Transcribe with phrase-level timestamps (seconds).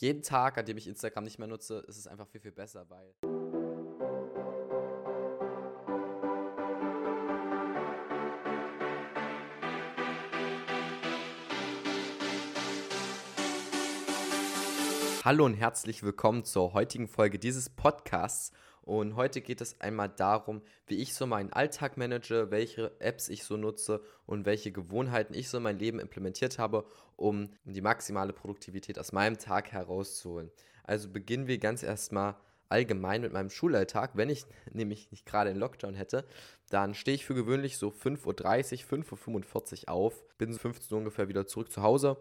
[0.00, 2.88] jeden Tag, an dem ich Instagram nicht mehr nutze, ist es einfach viel, viel besser,
[2.88, 3.14] weil.
[15.22, 18.52] Hallo und herzlich willkommen zur heutigen Folge dieses Podcasts.
[18.90, 23.44] Und heute geht es einmal darum, wie ich so meinen Alltag manage, welche Apps ich
[23.44, 26.84] so nutze und welche Gewohnheiten ich so in mein Leben implementiert habe,
[27.14, 30.50] um die maximale Produktivität aus meinem Tag herauszuholen.
[30.82, 32.34] Also beginnen wir ganz erstmal
[32.68, 34.16] allgemein mit meinem Schulalltag.
[34.16, 36.24] Wenn ich nämlich nicht gerade einen Lockdown hätte,
[36.68, 40.98] dann stehe ich für gewöhnlich so 5.30 Uhr, 5.45 Uhr auf, bin so 15 Uhr
[40.98, 42.16] ungefähr wieder zurück zu Hause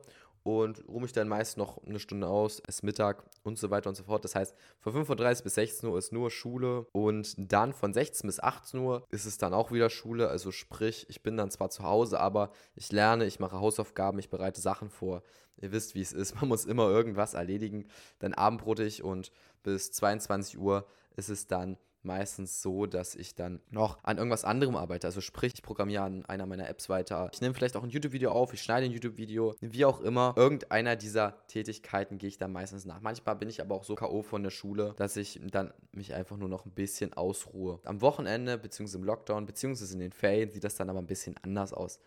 [0.57, 3.95] und ruhe mich dann meist noch eine Stunde aus, esse Mittag und so weiter und
[3.95, 4.23] so fort.
[4.23, 8.27] Das heißt, von 5.30 Uhr bis 16 Uhr ist nur Schule und dann von 16
[8.27, 10.29] bis 18 Uhr ist es dann auch wieder Schule.
[10.29, 14.29] Also sprich, ich bin dann zwar zu Hause, aber ich lerne, ich mache Hausaufgaben, ich
[14.29, 15.23] bereite Sachen vor.
[15.57, 16.35] Ihr wisst, wie es ist.
[16.41, 17.87] Man muss immer irgendwas erledigen.
[18.19, 19.31] Dann abendbrotig und
[19.63, 24.75] bis 22 Uhr ist es dann meistens so, dass ich dann noch an irgendwas anderem
[24.75, 25.07] arbeite.
[25.07, 27.29] Also sprich, ich programmiere an einer meiner Apps weiter.
[27.33, 30.33] Ich nehme vielleicht auch ein YouTube-Video auf, ich schneide ein YouTube-Video, wie auch immer.
[30.37, 33.01] Irgendeiner dieser Tätigkeiten gehe ich dann meistens nach.
[33.01, 34.21] Manchmal bin ich aber auch so K.O.
[34.21, 37.79] von der Schule, dass ich dann mich einfach nur noch ein bisschen ausruhe.
[37.83, 41.35] Am Wochenende, beziehungsweise im Lockdown, beziehungsweise in den Ferien sieht das dann aber ein bisschen
[41.43, 41.99] anders aus.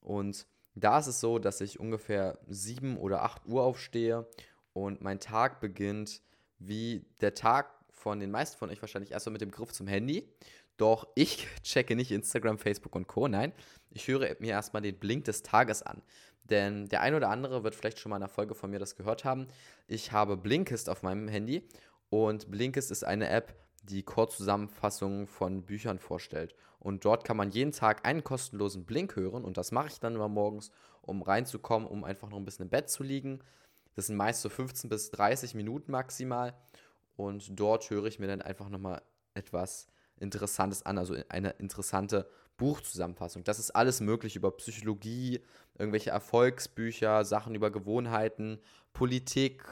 [0.00, 4.26] Und da ist es so, dass ich ungefähr 7 oder 8 Uhr aufstehe
[4.72, 6.22] und mein Tag beginnt
[6.58, 10.28] wie der Tag von den meisten von euch wahrscheinlich erstmal mit dem Griff zum Handy.
[10.76, 13.28] Doch ich checke nicht Instagram, Facebook und Co.
[13.28, 13.52] Nein,
[13.90, 16.02] ich höre mir erstmal den Blink des Tages an.
[16.44, 18.96] Denn der ein oder andere wird vielleicht schon mal in einer Folge von mir das
[18.96, 19.48] gehört haben.
[19.86, 21.68] Ich habe Blinkist auf meinem Handy
[22.08, 26.54] und Blinkist ist eine App, die Kurzzusammenfassungen von Büchern vorstellt.
[26.78, 30.14] Und dort kann man jeden Tag einen kostenlosen Blink hören und das mache ich dann
[30.14, 30.70] immer morgens,
[31.02, 33.40] um reinzukommen, um einfach noch ein bisschen im Bett zu liegen.
[33.94, 36.54] Das sind meist so 15 bis 30 Minuten maximal
[37.18, 39.02] und dort höre ich mir dann einfach nochmal
[39.34, 39.88] etwas
[40.20, 43.42] Interessantes an, also eine interessante Buchzusammenfassung.
[43.42, 45.40] Das ist alles möglich über Psychologie,
[45.76, 48.60] irgendwelche Erfolgsbücher, Sachen über Gewohnheiten,
[48.92, 49.64] Politik,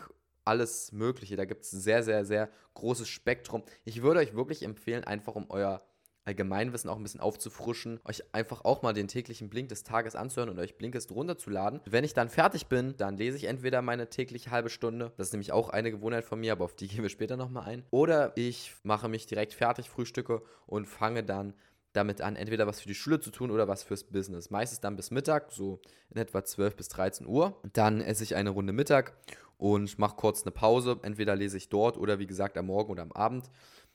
[0.44, 1.36] alles Mögliche.
[1.36, 3.62] Da gibt es sehr, sehr, sehr großes Spektrum.
[3.84, 5.82] Ich würde euch wirklich empfehlen, einfach um euer
[6.26, 10.50] Allgemeinwissen auch ein bisschen aufzufrischen, euch einfach auch mal den täglichen Blink des Tages anzuhören
[10.50, 11.80] und euch Blinkist runterzuladen.
[11.86, 15.32] Wenn ich dann fertig bin, dann lese ich entweder meine tägliche halbe Stunde, das ist
[15.32, 18.32] nämlich auch eine Gewohnheit von mir, aber auf die gehen wir später nochmal ein, oder
[18.36, 21.54] ich mache mich direkt fertig, frühstücke und fange dann
[21.96, 24.50] damit an, entweder was für die Schule zu tun oder was fürs Business.
[24.50, 27.58] Meistens dann bis Mittag, so in etwa 12 bis 13 Uhr.
[27.72, 29.16] Dann esse ich eine Runde Mittag
[29.56, 30.98] und mache kurz eine Pause.
[31.02, 33.50] Entweder lese ich dort oder wie gesagt am Morgen oder am Abend.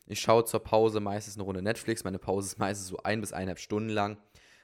[0.06, 2.04] Ich schaue zur Pause meistens eine Runde Netflix.
[2.04, 4.18] Meine Pause ist meistens so ein bis eineinhalb Stunden lang.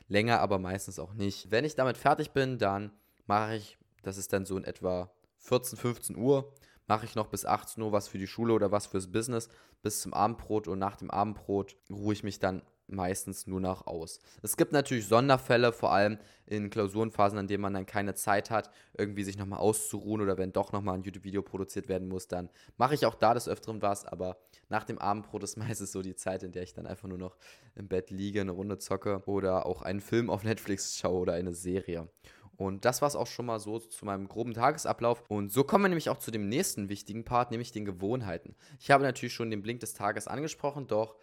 [0.07, 1.51] Länger aber meistens auch nicht.
[1.51, 2.91] Wenn ich damit fertig bin, dann
[3.25, 6.53] mache ich, das ist dann so in etwa 14, 15 Uhr,
[6.87, 9.49] mache ich noch bis 18 Uhr was für die Schule oder was fürs Business
[9.81, 14.19] bis zum Abendbrot und nach dem Abendbrot ruhe ich mich dann meistens nur noch aus.
[14.41, 18.71] Es gibt natürlich Sonderfälle, vor allem in Klausurenphasen, an denen man dann keine Zeit hat,
[18.97, 22.95] irgendwie sich nochmal auszuruhen oder wenn doch nochmal ein YouTube-Video produziert werden muss, dann mache
[22.95, 24.37] ich auch da des Öfteren was, aber
[24.69, 27.37] nach dem Abendbrot ist meistens so die Zeit, in der ich dann einfach nur noch
[27.75, 31.53] im Bett liege, eine Runde zocke oder auch einen Film auf Netflix schaue oder eine
[31.53, 32.07] Serie.
[32.57, 35.23] Und das war es auch schon mal so zu meinem groben Tagesablauf.
[35.27, 38.55] Und so kommen wir nämlich auch zu dem nächsten wichtigen Part, nämlich den Gewohnheiten.
[38.79, 41.15] Ich habe natürlich schon den Blink des Tages angesprochen, doch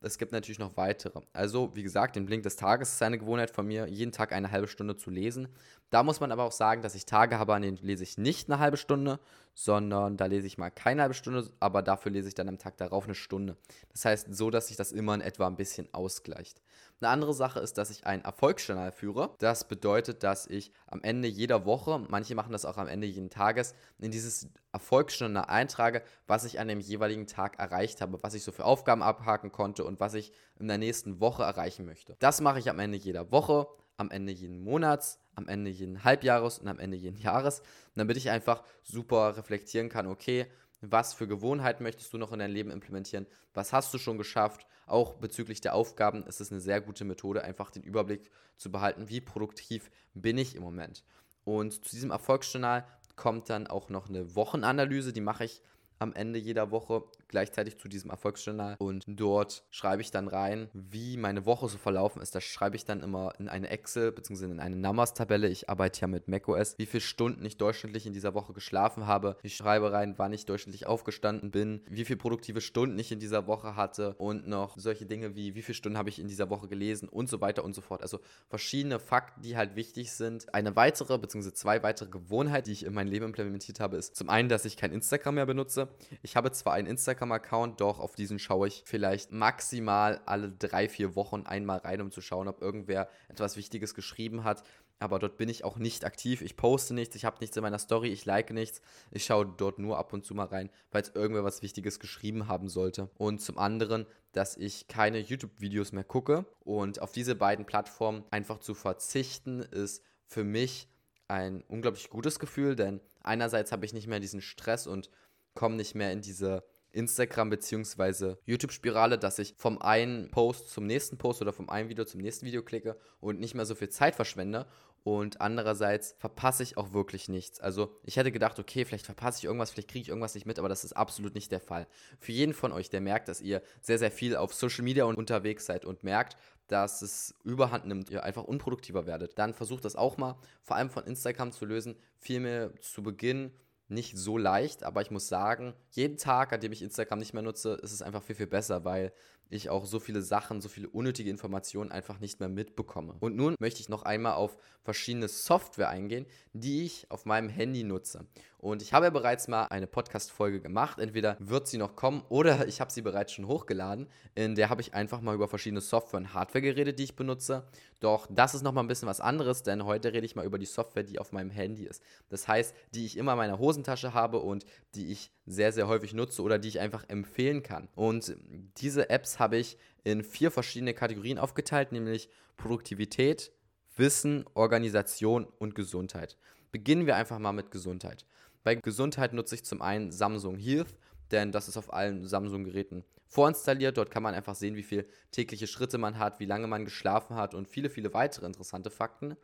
[0.00, 1.20] es gibt natürlich noch weitere.
[1.32, 4.50] Also, wie gesagt, den Blink des Tages ist eine Gewohnheit von mir, jeden Tag eine
[4.50, 5.48] halbe Stunde zu lesen.
[5.90, 8.50] Da muss man aber auch sagen, dass ich Tage habe, an denen lese ich nicht
[8.50, 9.20] eine halbe Stunde,
[9.54, 12.76] sondern da lese ich mal keine halbe Stunde, aber dafür lese ich dann am Tag
[12.76, 13.56] darauf eine Stunde.
[13.92, 16.60] Das heißt, so, dass sich das immer in etwa ein bisschen ausgleicht.
[17.00, 19.34] Eine andere Sache ist, dass ich einen Erfolgsjournal führe.
[19.38, 23.30] Das bedeutet, dass ich am Ende jeder Woche, manche machen das auch am Ende jeden
[23.30, 28.44] Tages, in dieses Erfolgsjournal eintrage, was ich an dem jeweiligen Tag erreicht habe, was ich
[28.44, 32.16] so für Aufgaben abhaken konnte und was ich in der nächsten Woche erreichen möchte.
[32.20, 33.66] Das mache ich am Ende jeder Woche,
[33.96, 37.62] am Ende jeden Monats, am Ende jeden Halbjahres und am Ende jeden Jahres,
[37.94, 40.46] damit ich einfach super reflektieren kann, okay,
[40.90, 43.26] was für Gewohnheiten möchtest du noch in dein Leben implementieren?
[43.52, 44.66] Was hast du schon geschafft?
[44.86, 49.08] Auch bezüglich der Aufgaben ist es eine sehr gute Methode, einfach den Überblick zu behalten,
[49.08, 51.04] wie produktiv bin ich im Moment.
[51.44, 52.86] Und zu diesem Erfolgsjournal
[53.16, 55.62] kommt dann auch noch eine Wochenanalyse, die mache ich
[55.98, 57.04] am Ende jeder Woche
[57.34, 62.22] gleichzeitig zu diesem Erfolgsjournal und dort schreibe ich dann rein, wie meine Woche so verlaufen
[62.22, 62.32] ist.
[62.36, 64.44] Das schreibe ich dann immer in eine Excel bzw.
[64.44, 65.48] in eine Numbers-Tabelle.
[65.48, 69.36] Ich arbeite ja mit macOS, wie viele Stunden ich durchschnittlich in dieser Woche geschlafen habe.
[69.42, 73.48] Ich schreibe rein, wann ich durchschnittlich aufgestanden bin, wie viele produktive Stunden ich in dieser
[73.48, 76.68] Woche hatte und noch solche Dinge wie, wie viele Stunden habe ich in dieser Woche
[76.68, 78.00] gelesen und so weiter und so fort.
[78.02, 80.54] Also verschiedene Fakten, die halt wichtig sind.
[80.54, 81.52] Eine weitere bzw.
[81.52, 84.76] zwei weitere Gewohnheiten, die ich in mein Leben implementiert habe, ist zum einen, dass ich
[84.76, 85.88] kein Instagram mehr benutze.
[86.22, 86.86] Ich habe zwar einen
[87.24, 92.10] Instagram-Account, doch auf diesen schaue ich vielleicht maximal alle drei, vier Wochen einmal rein, um
[92.10, 94.62] zu schauen, ob irgendwer etwas Wichtiges geschrieben hat
[95.00, 96.40] aber dort bin ich auch nicht aktiv.
[96.40, 98.80] Ich poste nichts, ich habe nichts in meiner Story, ich like nichts.
[99.10, 102.68] Ich schaue dort nur ab und zu mal rein, falls irgendwer was Wichtiges geschrieben haben
[102.68, 103.10] sollte.
[103.18, 106.46] Und zum anderen, dass ich keine YouTube-Videos mehr gucke.
[106.60, 110.88] Und auf diese beiden Plattformen einfach zu verzichten, ist für mich
[111.28, 115.10] ein unglaublich gutes Gefühl, denn einerseits habe ich nicht mehr diesen Stress und
[115.54, 118.36] komme nicht mehr in diese Instagram- bzw.
[118.46, 122.46] YouTube-Spirale, dass ich vom einen Post zum nächsten Post oder vom einen Video zum nächsten
[122.46, 124.66] Video klicke und nicht mehr so viel Zeit verschwende.
[125.04, 127.60] Und andererseits verpasse ich auch wirklich nichts.
[127.60, 130.58] Also ich hätte gedacht, okay, vielleicht verpasse ich irgendwas, vielleicht kriege ich irgendwas nicht mit,
[130.58, 131.86] aber das ist absolut nicht der Fall.
[132.18, 135.66] Für jeden von euch, der merkt, dass ihr sehr, sehr viel auf Social Media unterwegs
[135.66, 136.38] seid und merkt,
[136.68, 140.88] dass es überhand nimmt, ihr einfach unproduktiver werdet, dann versucht das auch mal, vor allem
[140.88, 143.52] von Instagram zu lösen, vielmehr zu Beginn
[143.94, 147.42] nicht so leicht, aber ich muss sagen, jeden Tag, an dem ich Instagram nicht mehr
[147.42, 149.12] nutze, ist es einfach viel, viel besser, weil
[149.50, 153.16] ich auch so viele Sachen, so viele unnötige Informationen einfach nicht mehr mitbekomme.
[153.20, 157.84] Und nun möchte ich noch einmal auf verschiedene Software eingehen, die ich auf meinem Handy
[157.84, 158.26] nutze.
[158.58, 160.98] Und ich habe ja bereits mal eine Podcast-Folge gemacht.
[160.98, 164.08] Entweder wird sie noch kommen oder ich habe sie bereits schon hochgeladen.
[164.34, 167.66] In der habe ich einfach mal über verschiedene Software und Hardware geredet, die ich benutze.
[168.00, 170.66] Doch das ist nochmal ein bisschen was anderes, denn heute rede ich mal über die
[170.66, 172.02] Software, die auf meinem Handy ist.
[172.30, 174.64] Das heißt, die ich immer in meiner Hosentasche habe und
[174.94, 177.88] die ich sehr, sehr häufig nutze oder die ich einfach empfehlen kann.
[177.94, 178.34] Und
[178.78, 183.52] diese Apps habe ich in vier verschiedene Kategorien aufgeteilt, nämlich Produktivität,
[183.96, 186.36] Wissen, Organisation und Gesundheit.
[186.72, 188.26] Beginnen wir einfach mal mit Gesundheit.
[188.64, 190.94] Bei Gesundheit nutze ich zum einen Samsung Health,
[191.30, 193.96] denn das ist auf allen Samsung-Geräten vorinstalliert.
[193.96, 197.36] Dort kann man einfach sehen, wie viele tägliche Schritte man hat, wie lange man geschlafen
[197.36, 199.36] hat und viele, viele weitere interessante Fakten.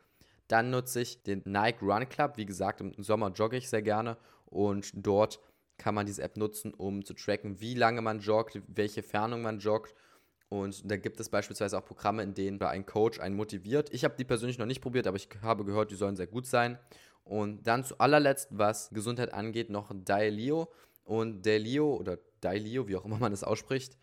[0.47, 2.37] Dann nutze ich den Nike Run Club.
[2.37, 5.39] Wie gesagt, im Sommer jogge ich sehr gerne und dort
[5.81, 9.57] kann man diese App nutzen, um zu tracken, wie lange man joggt, welche Fernung man
[9.57, 9.95] joggt.
[10.47, 13.91] Und da gibt es beispielsweise auch Programme, in denen ein Coach einen motiviert.
[13.91, 16.45] Ich habe die persönlich noch nicht probiert, aber ich habe gehört, die sollen sehr gut
[16.45, 16.77] sein.
[17.23, 20.71] Und dann zu allerletzt, was Gesundheit angeht, noch Dailio.
[21.03, 23.97] Und Dailio oder Dailio, wie auch immer man es ausspricht,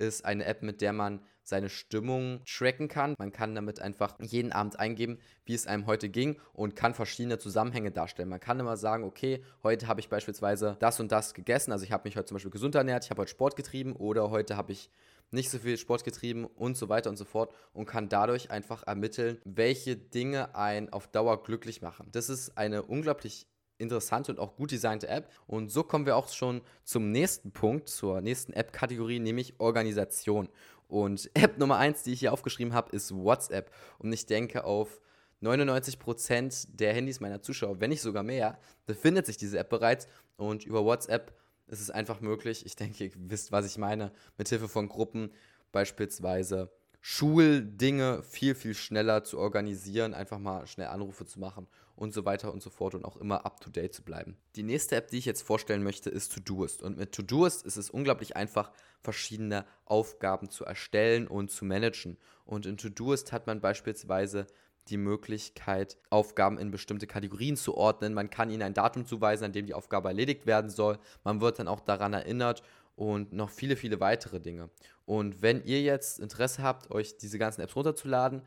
[0.00, 3.14] ist eine App, mit der man seine Stimmung tracken kann.
[3.18, 7.38] Man kann damit einfach jeden Abend eingeben, wie es einem heute ging und kann verschiedene
[7.38, 8.28] Zusammenhänge darstellen.
[8.28, 11.72] Man kann immer sagen, okay, heute habe ich beispielsweise das und das gegessen.
[11.72, 14.30] Also ich habe mich heute zum Beispiel gesund ernährt, ich habe heute Sport getrieben oder
[14.30, 14.90] heute habe ich
[15.32, 18.84] nicht so viel Sport getrieben und so weiter und so fort und kann dadurch einfach
[18.86, 22.08] ermitteln, welche Dinge einen auf Dauer glücklich machen.
[22.12, 23.46] Das ist eine unglaublich
[23.80, 25.30] interessante und auch gut designte App.
[25.46, 30.48] Und so kommen wir auch schon zum nächsten Punkt, zur nächsten App-Kategorie, nämlich Organisation.
[30.90, 33.70] Und App Nummer 1, die ich hier aufgeschrieben habe, ist WhatsApp.
[33.98, 35.00] Und ich denke, auf
[35.42, 40.06] 99% der Handys meiner Zuschauer, wenn nicht sogar mehr, befindet sich diese App bereits.
[40.36, 41.32] Und über WhatsApp
[41.68, 45.32] ist es einfach möglich, ich denke, ihr wisst, was ich meine, mit Hilfe von Gruppen
[45.72, 46.70] beispielsweise
[47.00, 51.66] Schuldinge viel, viel schneller zu organisieren, einfach mal schnell Anrufe zu machen
[51.96, 54.36] und so weiter und so fort und auch immer up to date zu bleiben.
[54.56, 56.82] Die nächste App, die ich jetzt vorstellen möchte, ist Todoist.
[56.82, 62.18] Und mit Todoist ist es unglaublich einfach, verschiedene Aufgaben zu erstellen und zu managen.
[62.44, 64.46] Und in Todoist hat man beispielsweise
[64.88, 68.14] die Möglichkeit, Aufgaben in bestimmte Kategorien zu ordnen.
[68.14, 70.98] Man kann ihnen ein Datum zuweisen, an dem die Aufgabe erledigt werden soll.
[71.24, 72.62] Man wird dann auch daran erinnert
[72.96, 74.70] und noch viele, viele weitere Dinge.
[75.06, 78.42] Und wenn ihr jetzt Interesse habt, euch diese ganzen Apps runterzuladen,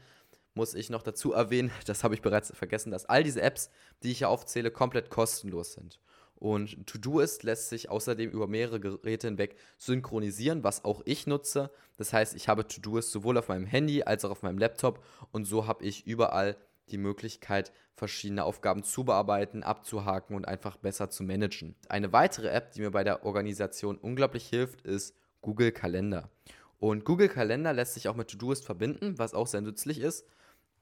[0.53, 3.69] muss ich noch dazu erwähnen, das habe ich bereits vergessen, dass all diese Apps,
[4.03, 5.99] die ich hier aufzähle, komplett kostenlos sind.
[6.35, 11.71] Und Todoist lässt sich außerdem über mehrere Geräte hinweg synchronisieren, was auch ich nutze.
[11.97, 15.45] Das heißt, ich habe Todoist sowohl auf meinem Handy als auch auf meinem Laptop und
[15.45, 16.57] so habe ich überall
[16.89, 21.75] die Möglichkeit, verschiedene Aufgaben zu bearbeiten, abzuhaken und einfach besser zu managen.
[21.87, 26.29] Eine weitere App, die mir bei der Organisation unglaublich hilft, ist Google Kalender.
[26.79, 30.25] Und Google Kalender lässt sich auch mit Todoist verbinden, was auch sehr nützlich ist.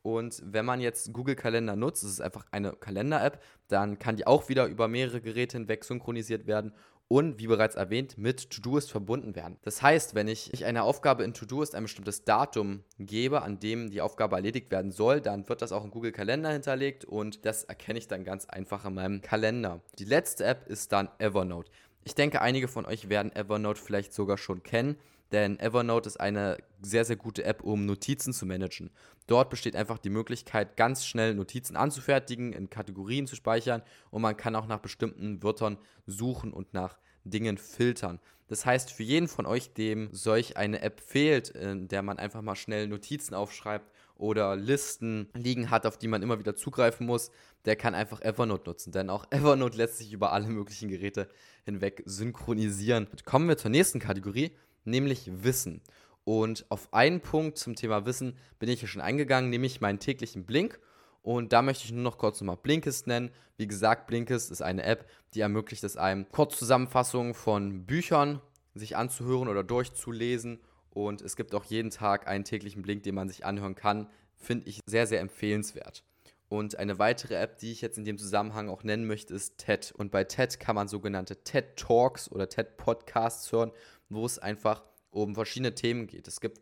[0.03, 4.25] Und wenn man jetzt Google Kalender nutzt, das ist einfach eine Kalender-App, dann kann die
[4.25, 6.73] auch wieder über mehrere Geräte hinweg synchronisiert werden
[7.11, 9.57] und, wie bereits erwähnt, mit Todoist verbunden werden.
[9.63, 13.99] Das heißt, wenn ich eine Aufgabe in Todoist ein bestimmtes Datum gebe, an dem die
[13.99, 17.99] Aufgabe erledigt werden soll, dann wird das auch in Google Kalender hinterlegt und das erkenne
[17.99, 19.81] ich dann ganz einfach in meinem Kalender.
[19.99, 21.69] Die letzte App ist dann Evernote.
[22.05, 24.95] Ich denke, einige von euch werden Evernote vielleicht sogar schon kennen,
[25.31, 28.91] denn Evernote ist eine sehr, sehr gute App, um Notizen zu managen.
[29.27, 34.35] Dort besteht einfach die Möglichkeit, ganz schnell Notizen anzufertigen, in Kategorien zu speichern und man
[34.35, 38.19] kann auch nach bestimmten Wörtern suchen und nach Dingen filtern.
[38.47, 42.41] Das heißt, für jeden von euch, dem solch eine App fehlt, in der man einfach
[42.41, 47.31] mal schnell Notizen aufschreibt oder Listen liegen hat, auf die man immer wieder zugreifen muss,
[47.63, 48.91] der kann einfach Evernote nutzen.
[48.91, 51.29] Denn auch Evernote lässt sich über alle möglichen Geräte
[51.63, 53.07] hinweg synchronisieren.
[53.23, 54.51] Kommen wir zur nächsten Kategorie,
[54.83, 55.81] nämlich Wissen.
[56.23, 60.45] Und auf einen Punkt zum Thema Wissen bin ich ja schon eingegangen, nämlich meinen täglichen
[60.45, 60.79] Blink.
[61.23, 63.31] Und da möchte ich nur noch kurz nochmal Blinkist nennen.
[63.57, 68.41] Wie gesagt, Blinkist ist eine App, die ermöglicht es einem, Kurzzusammenfassungen von Büchern
[68.73, 70.59] sich anzuhören oder durchzulesen.
[70.89, 74.09] Und es gibt auch jeden Tag einen täglichen Blink, den man sich anhören kann.
[74.35, 76.03] Finde ich sehr, sehr empfehlenswert.
[76.49, 79.93] Und eine weitere App, die ich jetzt in dem Zusammenhang auch nennen möchte, ist TED.
[79.95, 83.71] Und bei TED kann man sogenannte TED Talks oder TED Podcasts hören,
[84.11, 86.27] wo es einfach um verschiedene Themen geht.
[86.27, 86.59] Es gibt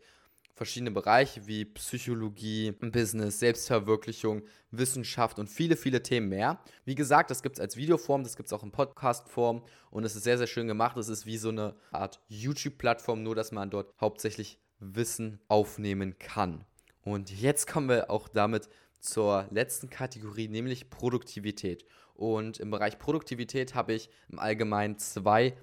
[0.54, 6.60] verschiedene Bereiche wie Psychologie, Business, Selbstverwirklichung, Wissenschaft und viele, viele Themen mehr.
[6.84, 10.16] Wie gesagt, das gibt es als Videoform, das gibt es auch in Podcastform und es
[10.16, 10.96] ist sehr, sehr schön gemacht.
[10.96, 16.64] Es ist wie so eine Art YouTube-Plattform, nur dass man dort hauptsächlich Wissen aufnehmen kann.
[17.02, 18.68] Und jetzt kommen wir auch damit
[19.00, 21.86] zur letzten Kategorie, nämlich Produktivität.
[22.12, 25.56] Und im Bereich Produktivität habe ich im Allgemeinen zwei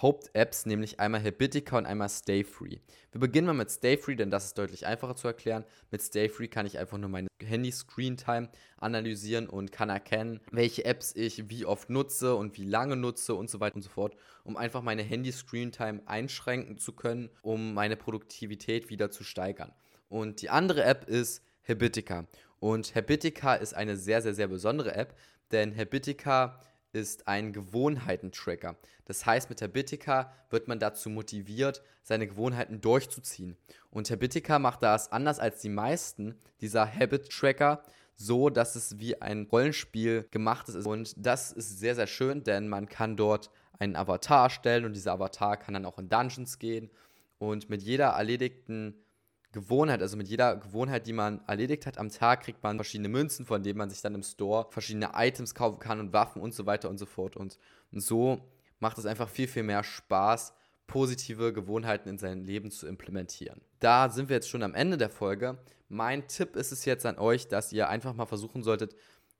[0.00, 2.78] Haupt-Apps, nämlich einmal Habitica und einmal Stay Free.
[3.10, 5.64] Wir beginnen mal mit Stay Free, denn das ist deutlich einfacher zu erklären.
[5.90, 11.14] Mit Stay Free kann ich einfach nur meine Handy-Screen-Time analysieren und kann erkennen, welche Apps
[11.14, 14.56] ich wie oft nutze und wie lange nutze und so weiter und so fort, um
[14.56, 19.72] einfach meine Handy-Screen-Time einschränken zu können, um meine Produktivität wieder zu steigern.
[20.08, 22.26] Und die andere App ist Habitica.
[22.60, 25.16] Und Habitica ist eine sehr, sehr, sehr besondere App,
[25.50, 26.60] denn Habitica
[26.92, 28.76] ist ein Gewohnheitentracker.
[29.06, 33.56] Das heißt, mit Habitica wird man dazu motiviert, seine Gewohnheiten durchzuziehen.
[33.90, 37.82] Und Habitica macht das anders als die meisten dieser Habit-Tracker,
[38.14, 40.86] so dass es wie ein Rollenspiel gemacht ist.
[40.86, 45.12] Und das ist sehr, sehr schön, denn man kann dort einen Avatar stellen und dieser
[45.12, 46.90] Avatar kann dann auch in Dungeons gehen.
[47.38, 49.02] Und mit jeder erledigten
[49.52, 53.44] Gewohnheit, also mit jeder Gewohnheit, die man erledigt hat am Tag, kriegt man verschiedene Münzen,
[53.44, 56.66] von denen man sich dann im Store verschiedene Items kaufen kann und Waffen und so
[56.66, 57.36] weiter und so fort.
[57.36, 57.58] Und,
[57.92, 58.40] so
[58.80, 60.54] macht es einfach viel, viel mehr Spaß,
[60.86, 63.60] positive Gewohnheiten in sein Leben zu implementieren.
[63.78, 65.58] Da sind wir jetzt schon am Ende der Folge.
[65.88, 68.96] Mein Tipp ist es jetzt an euch, dass ihr einfach mal versuchen solltet,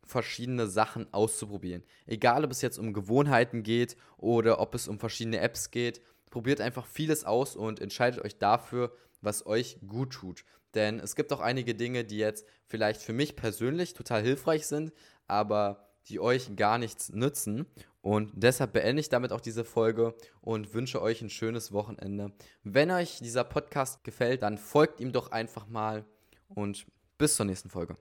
[0.07, 1.83] verschiedene Sachen auszuprobieren.
[2.07, 6.03] Egal, ob es jetzt um Gewohnheiten geht oder ob es um verschiedene Apps geht.
[6.33, 10.47] Probiert einfach vieles aus und entscheidet euch dafür, was euch gut tut.
[10.75, 14.95] Denn es gibt auch einige Dinge, die jetzt vielleicht für mich persönlich total hilfreich sind,
[15.27, 17.67] aber die euch gar nichts nützen.
[18.01, 22.33] Und deshalb beende ich damit auch diese Folge und wünsche euch ein schönes Wochenende.
[22.65, 26.07] Wenn euch dieser Podcast gefällt, dann folgt ihm doch einfach mal
[26.49, 26.87] und
[27.19, 27.99] bis zur nächsten Folge.